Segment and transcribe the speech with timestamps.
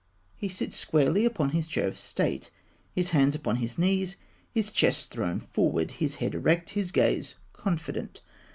[0.39, 0.41] 187).
[0.41, 2.49] He sits squarely upon his chair of state,
[2.95, 4.15] his hands upon his knees,
[4.51, 8.21] his chest thrown forward, his head erect, his gaze confident.